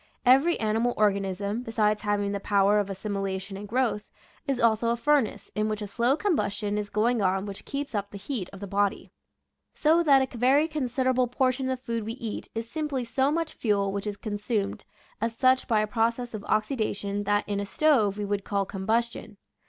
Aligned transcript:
Every 0.25 0.59
animal 0.59 0.95
organism, 0.97 1.61
besides 1.61 2.01
having 2.01 2.31
the 2.31 2.39
power 2.39 2.79
of 2.79 2.89
as 2.89 2.97
similation 2.97 3.55
and 3.55 3.67
growth, 3.67 4.09
is 4.47 4.59
also 4.59 4.89
a 4.89 4.97
furnace 4.97 5.51
in 5.53 5.69
which 5.69 5.79
a 5.79 5.85
slow 5.85 6.17
combustion 6.17 6.79
is 6.79 6.89
going 6.89 7.21
on 7.21 7.45
which 7.45 7.65
keeps 7.65 7.93
up 7.93 8.09
the 8.09 8.17
heat 8.17 8.49
of 8.51 8.61
the 8.61 8.65
body. 8.65 9.11
So 9.75 10.01
that 10.01 10.33
a 10.33 10.37
very 10.39 10.67
considerable 10.67 11.27
portion 11.27 11.69
of 11.69 11.77
the 11.77 11.85
food 11.85 12.03
we 12.03 12.13
eat 12.13 12.49
is 12.55 12.67
simply 12.67 13.03
so 13.03 13.29
much 13.29 13.53
fuel 13.53 13.91
which 13.93 14.07
is 14.07 14.17
consumed 14.17 14.85
as 15.21 15.35
such 15.35 15.67
by 15.67 15.81
a 15.81 15.85
process 15.85 16.33
of 16.33 16.43
oxidation 16.45 17.25
that 17.25 17.47
in 17.47 17.59
a 17.59 17.65
stove 17.67 18.17
we 18.17 18.25
would 18.25 18.43
call 18.43 18.65
combustion. 18.65 19.37